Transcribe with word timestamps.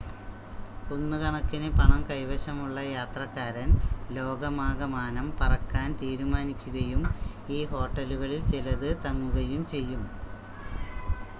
കുന്നുകണക്കിന് 0.85 1.67
പണം 1.73 1.99
കൈവശമുള്ള 2.07 2.79
യാത്രക്കാരൻ 2.89 3.69
ലോകമാകമാനം 4.09 5.27
പറക്കാൻ 5.39 5.89
തീരുമാനിക്കുകയും 5.99 7.03
ഈ 7.49 7.69
ഹോട്ടലുകളിൽ 7.71 8.41
ചിലത് 8.51 8.89
തങ്ങുകയും 9.05 9.61
ചെയ്യും 9.67 10.03